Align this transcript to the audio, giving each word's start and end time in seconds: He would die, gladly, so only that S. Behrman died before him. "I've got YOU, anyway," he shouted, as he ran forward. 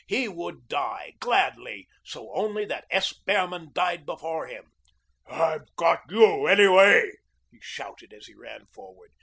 He 0.07 0.27
would 0.27 0.67
die, 0.67 1.13
gladly, 1.19 1.87
so 2.03 2.33
only 2.33 2.65
that 2.65 2.87
S. 2.89 3.13
Behrman 3.13 3.69
died 3.71 4.03
before 4.03 4.47
him. 4.47 4.71
"I've 5.27 5.75
got 5.75 6.09
YOU, 6.09 6.47
anyway," 6.47 7.11
he 7.51 7.59
shouted, 7.61 8.11
as 8.11 8.25
he 8.25 8.33
ran 8.33 8.65
forward. 8.65 9.11